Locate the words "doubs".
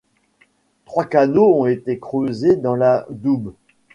3.11-3.53